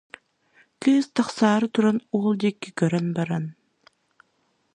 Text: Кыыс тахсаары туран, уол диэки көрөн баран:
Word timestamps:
Кыыс 0.81 1.05
тахсаары 1.15 1.67
туран, 1.73 1.97
уол 2.17 2.33
диэки 2.41 2.69
көрөн 2.79 3.07
баран: 3.17 3.45